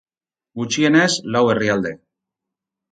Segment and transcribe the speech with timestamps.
[0.61, 1.97] Gutxienez, lau herrialde.